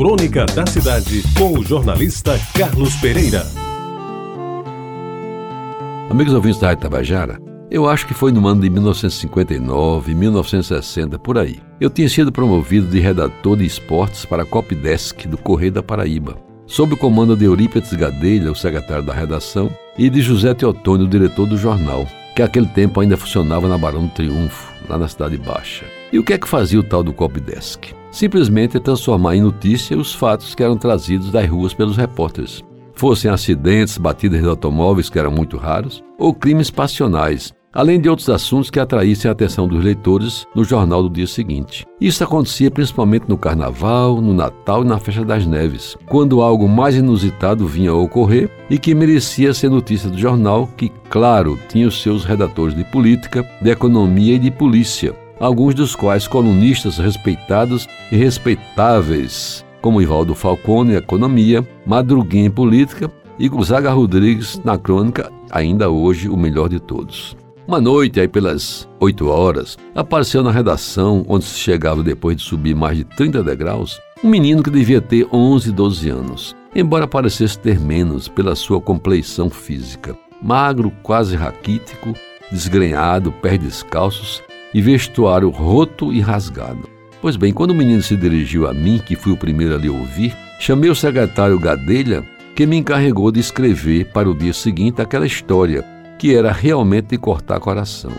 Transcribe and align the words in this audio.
Crônica 0.00 0.46
da 0.46 0.64
Cidade, 0.64 1.22
com 1.36 1.58
o 1.58 1.62
jornalista 1.62 2.40
Carlos 2.56 2.96
Pereira. 2.96 3.46
Amigos 6.08 6.32
ouvintes 6.32 6.58
da 6.58 6.68
Rádio 6.68 6.84
Tabajara, 6.84 7.38
eu 7.70 7.86
acho 7.86 8.06
que 8.06 8.14
foi 8.14 8.32
no 8.32 8.48
ano 8.48 8.62
de 8.62 8.70
1959, 8.70 10.14
1960, 10.14 11.18
por 11.18 11.36
aí. 11.36 11.60
Eu 11.78 11.90
tinha 11.90 12.08
sido 12.08 12.32
promovido 12.32 12.86
de 12.86 12.98
redator 12.98 13.58
de 13.58 13.66
esportes 13.66 14.24
para 14.24 14.42
a 14.42 14.46
Copdesk 14.46 15.26
do 15.26 15.36
Correio 15.36 15.72
da 15.72 15.82
Paraíba, 15.82 16.38
sob 16.66 16.94
o 16.94 16.96
comando 16.96 17.36
de 17.36 17.44
Eurípides 17.44 17.92
Gadelha, 17.92 18.50
o 18.50 18.56
secretário 18.56 19.04
da 19.04 19.12
redação, 19.12 19.70
e 19.98 20.08
de 20.08 20.22
José 20.22 20.54
Teotônio, 20.54 21.04
o 21.04 21.10
diretor 21.10 21.46
do 21.46 21.58
jornal, 21.58 22.06
que 22.34 22.40
naquele 22.40 22.68
tempo 22.68 23.00
ainda 23.00 23.18
funcionava 23.18 23.68
na 23.68 23.76
Barão 23.76 24.06
do 24.06 24.12
Triunfo, 24.14 24.72
lá 24.88 24.96
na 24.96 25.08
Cidade 25.08 25.36
Baixa. 25.36 25.84
E 26.10 26.18
o 26.18 26.24
que 26.24 26.32
é 26.32 26.38
que 26.38 26.48
fazia 26.48 26.80
o 26.80 26.82
tal 26.82 27.02
do 27.02 27.12
Copdesk? 27.12 27.99
Simplesmente 28.10 28.80
transformar 28.80 29.36
em 29.36 29.42
notícia 29.42 29.96
os 29.96 30.12
fatos 30.14 30.54
que 30.54 30.62
eram 30.62 30.76
trazidos 30.76 31.30
das 31.30 31.48
ruas 31.48 31.72
pelos 31.72 31.96
repórteres. 31.96 32.62
Fossem 32.94 33.30
acidentes, 33.30 33.96
batidas 33.96 34.40
de 34.40 34.48
automóveis, 34.48 35.08
que 35.08 35.18
eram 35.18 35.30
muito 35.30 35.56
raros, 35.56 36.02
ou 36.18 36.34
crimes 36.34 36.70
passionais, 36.70 37.54
além 37.72 38.00
de 38.00 38.08
outros 38.08 38.28
assuntos 38.28 38.68
que 38.68 38.80
atraíssem 38.80 39.28
a 39.28 39.32
atenção 39.32 39.66
dos 39.66 39.82
leitores 39.82 40.46
no 40.54 40.64
jornal 40.64 41.02
do 41.02 41.10
dia 41.10 41.26
seguinte. 41.26 41.86
Isso 42.00 42.22
acontecia 42.24 42.70
principalmente 42.70 43.28
no 43.28 43.38
Carnaval, 43.38 44.20
no 44.20 44.34
Natal 44.34 44.82
e 44.82 44.86
na 44.86 44.98
Festa 44.98 45.24
das 45.24 45.46
Neves, 45.46 45.96
quando 46.06 46.42
algo 46.42 46.68
mais 46.68 46.96
inusitado 46.96 47.66
vinha 47.66 47.90
a 47.90 47.94
ocorrer 47.94 48.50
e 48.68 48.78
que 48.78 48.94
merecia 48.94 49.54
ser 49.54 49.70
notícia 49.70 50.10
do 50.10 50.18
jornal, 50.18 50.68
que, 50.76 50.90
claro, 51.08 51.58
tinha 51.68 51.86
os 51.86 52.02
seus 52.02 52.24
redatores 52.24 52.74
de 52.74 52.84
política, 52.84 53.48
de 53.62 53.70
economia 53.70 54.34
e 54.34 54.38
de 54.38 54.50
polícia, 54.50 55.14
alguns 55.40 55.74
dos 55.74 55.96
quais 55.96 56.28
colunistas 56.28 56.98
respeitados 56.98 57.88
e 58.12 58.16
respeitáveis, 58.16 59.64
como 59.80 60.02
Ivaldo 60.02 60.34
Falcone, 60.34 60.94
Economia, 60.94 61.66
Madruguinha 61.86 62.46
em 62.46 62.50
Política 62.50 63.10
e 63.38 63.48
Gonzaga 63.48 63.90
Rodrigues 63.90 64.60
na 64.62 64.76
crônica, 64.76 65.32
ainda 65.50 65.88
hoje 65.88 66.28
o 66.28 66.36
melhor 66.36 66.68
de 66.68 66.78
todos. 66.78 67.34
Uma 67.66 67.80
noite, 67.80 68.20
aí 68.20 68.28
pelas 68.28 68.86
8 69.00 69.28
horas, 69.28 69.78
apareceu 69.94 70.42
na 70.42 70.50
redação, 70.50 71.24
onde 71.26 71.44
se 71.44 71.58
chegava 71.58 72.02
depois 72.02 72.36
de 72.36 72.42
subir 72.42 72.74
mais 72.74 72.98
de 72.98 73.04
30 73.04 73.42
degraus, 73.42 73.98
um 74.22 74.28
menino 74.28 74.62
que 74.62 74.70
devia 74.70 75.00
ter 75.00 75.26
11, 75.32 75.72
12 75.72 76.10
anos, 76.10 76.56
embora 76.74 77.06
parecesse 77.06 77.58
ter 77.58 77.80
menos 77.80 78.28
pela 78.28 78.54
sua 78.54 78.80
compleição 78.80 79.48
física. 79.48 80.18
Magro, 80.42 80.92
quase 81.02 81.36
raquítico, 81.36 82.12
desgrenhado, 82.50 83.32
pés 83.32 83.58
descalços 83.58 84.42
e 84.72 84.80
vestuário 84.80 85.50
roto 85.50 86.12
e 86.12 86.20
rasgado. 86.20 86.88
Pois 87.20 87.36
bem, 87.36 87.52
quando 87.52 87.72
o 87.72 87.74
menino 87.74 88.02
se 88.02 88.16
dirigiu 88.16 88.66
a 88.66 88.72
mim, 88.72 89.00
que 89.04 89.16
fui 89.16 89.32
o 89.32 89.36
primeiro 89.36 89.74
a 89.74 89.78
lhe 89.78 89.90
ouvir, 89.90 90.34
chamei 90.58 90.88
o 90.88 90.94
secretário 90.94 91.58
Gadelha, 91.58 92.24
que 92.54 92.66
me 92.66 92.76
encarregou 92.76 93.30
de 93.30 93.40
escrever 93.40 94.06
para 94.06 94.30
o 94.30 94.34
dia 94.34 94.52
seguinte 94.52 95.02
aquela 95.02 95.26
história 95.26 95.84
que 96.18 96.34
era 96.34 96.52
realmente 96.52 97.08
de 97.08 97.18
cortar 97.18 97.60
coração. 97.60 98.12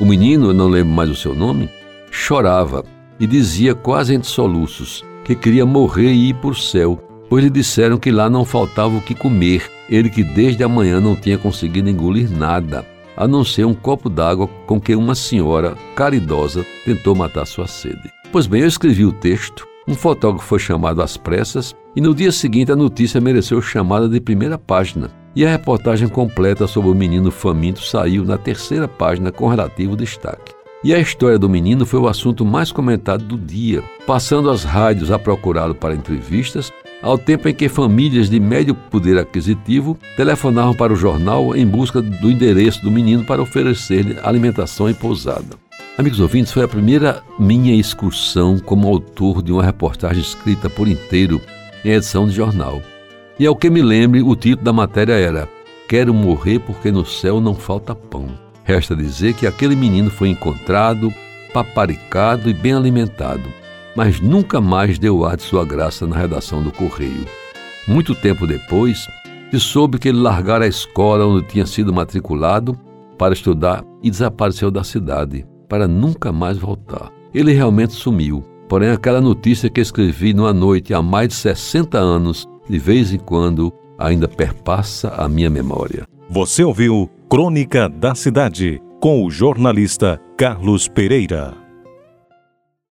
O 0.00 0.04
menino, 0.04 0.52
não 0.52 0.68
lembro 0.68 0.92
mais 0.92 1.08
o 1.08 1.14
seu 1.14 1.34
nome, 1.34 1.68
chorava 2.10 2.84
e 3.18 3.26
dizia 3.26 3.74
quase 3.74 4.14
entre 4.14 4.28
soluços 4.28 5.04
que 5.24 5.34
queria 5.34 5.64
morrer 5.64 6.12
e 6.12 6.30
ir 6.30 6.34
para 6.34 6.50
o 6.50 6.54
céu, 6.54 6.98
pois 7.28 7.42
lhe 7.42 7.50
disseram 7.50 7.96
que 7.96 8.10
lá 8.10 8.28
não 8.28 8.44
faltava 8.44 8.96
o 8.96 9.00
que 9.00 9.14
comer, 9.14 9.70
ele 9.88 10.10
que 10.10 10.22
desde 10.22 10.62
a 10.62 10.68
manhã 10.68 11.00
não 11.00 11.16
tinha 11.16 11.38
conseguido 11.38 11.88
engolir 11.88 12.30
nada, 12.30 12.84
a 13.16 13.28
não 13.28 13.44
ser 13.44 13.64
um 13.64 13.74
copo 13.74 14.08
d'água 14.08 14.48
com 14.66 14.80
que 14.80 14.94
uma 14.94 15.14
senhora 15.14 15.76
caridosa 15.94 16.64
tentou 16.84 17.14
matar 17.14 17.46
sua 17.46 17.66
sede. 17.66 18.10
Pois 18.32 18.46
bem, 18.46 18.62
eu 18.62 18.68
escrevi 18.68 19.04
o 19.04 19.12
texto, 19.12 19.66
um 19.86 19.94
fotógrafo 19.94 20.46
foi 20.46 20.58
chamado 20.58 21.02
às 21.02 21.16
pressas 21.16 21.74
e 21.94 22.00
no 22.00 22.14
dia 22.14 22.32
seguinte 22.32 22.72
a 22.72 22.76
notícia 22.76 23.20
mereceu 23.20 23.60
chamada 23.60 24.08
de 24.08 24.20
primeira 24.20 24.58
página 24.58 25.10
e 25.36 25.44
a 25.44 25.50
reportagem 25.50 26.08
completa 26.08 26.66
sobre 26.66 26.90
o 26.90 26.94
menino 26.94 27.30
faminto 27.30 27.82
saiu 27.82 28.24
na 28.24 28.38
terceira 28.38 28.88
página 28.88 29.30
com 29.30 29.48
relativo 29.48 29.96
destaque. 29.96 30.54
E 30.82 30.94
a 30.94 30.98
história 30.98 31.38
do 31.38 31.48
menino 31.48 31.86
foi 31.86 31.98
o 31.98 32.06
assunto 32.06 32.44
mais 32.44 32.70
comentado 32.70 33.24
do 33.24 33.38
dia, 33.38 33.82
passando 34.06 34.50
as 34.50 34.64
rádios 34.64 35.10
a 35.10 35.18
procurá-lo 35.18 35.74
para 35.74 35.94
entrevistas, 35.94 36.70
ao 37.04 37.18
tempo 37.18 37.46
em 37.46 37.54
que 37.54 37.68
famílias 37.68 38.30
de 38.30 38.40
médio 38.40 38.74
poder 38.74 39.18
aquisitivo 39.18 39.98
telefonavam 40.16 40.74
para 40.74 40.90
o 40.90 40.96
jornal 40.96 41.54
em 41.54 41.66
busca 41.66 42.00
do 42.00 42.30
endereço 42.30 42.82
do 42.82 42.90
menino 42.90 43.22
para 43.22 43.42
oferecer-lhe 43.42 44.18
alimentação 44.22 44.88
e 44.88 44.94
pousada. 44.94 45.58
Amigos 45.98 46.18
ouvintes, 46.18 46.50
foi 46.50 46.64
a 46.64 46.68
primeira 46.68 47.22
minha 47.38 47.78
excursão 47.78 48.58
como 48.58 48.88
autor 48.88 49.42
de 49.42 49.52
uma 49.52 49.62
reportagem 49.62 50.22
escrita 50.22 50.70
por 50.70 50.88
inteiro 50.88 51.42
em 51.84 51.90
edição 51.90 52.26
de 52.26 52.32
jornal. 52.32 52.80
E 53.38 53.46
ao 53.46 53.54
que 53.54 53.68
me 53.68 53.82
lembre, 53.82 54.22
o 54.22 54.34
título 54.34 54.64
da 54.64 54.72
matéria 54.72 55.12
era 55.12 55.46
Quero 55.86 56.14
morrer 56.14 56.58
porque 56.60 56.90
no 56.90 57.04
céu 57.04 57.38
não 57.38 57.54
falta 57.54 57.94
pão. 57.94 58.28
Resta 58.64 58.96
dizer 58.96 59.34
que 59.34 59.46
aquele 59.46 59.76
menino 59.76 60.10
foi 60.10 60.30
encontrado, 60.30 61.12
paparicado 61.52 62.48
e 62.48 62.54
bem 62.54 62.72
alimentado, 62.72 63.44
mas 63.96 64.20
nunca 64.20 64.60
mais 64.60 64.98
deu 64.98 65.24
ar 65.24 65.36
de 65.36 65.42
sua 65.42 65.64
graça 65.64 66.06
na 66.06 66.16
redação 66.16 66.62
do 66.62 66.72
Correio. 66.72 67.26
Muito 67.86 68.14
tempo 68.14 68.46
depois, 68.46 69.06
se 69.50 69.60
soube 69.60 69.98
que 69.98 70.08
ele 70.08 70.18
largara 70.18 70.64
a 70.64 70.68
escola 70.68 71.26
onde 71.26 71.46
tinha 71.46 71.66
sido 71.66 71.92
matriculado 71.92 72.78
para 73.18 73.34
estudar 73.34 73.84
e 74.02 74.10
desapareceu 74.10 74.70
da 74.70 74.82
cidade, 74.82 75.46
para 75.68 75.86
nunca 75.86 76.32
mais 76.32 76.58
voltar. 76.58 77.12
Ele 77.32 77.52
realmente 77.52 77.92
sumiu, 77.92 78.44
porém 78.68 78.90
aquela 78.90 79.20
notícia 79.20 79.70
que 79.70 79.80
escrevi 79.80 80.34
numa 80.34 80.52
noite 80.52 80.92
há 80.92 81.02
mais 81.02 81.28
de 81.28 81.34
60 81.34 81.98
anos 81.98 82.48
de 82.68 82.78
vez 82.78 83.12
em 83.12 83.18
quando 83.18 83.72
ainda 83.98 84.26
perpassa 84.26 85.08
a 85.16 85.28
minha 85.28 85.50
memória. 85.50 86.06
Você 86.28 86.64
ouviu 86.64 87.08
Crônica 87.28 87.88
da 87.88 88.14
Cidade 88.14 88.80
com 89.00 89.24
o 89.24 89.30
jornalista 89.30 90.20
Carlos 90.36 90.88
Pereira. 90.88 91.63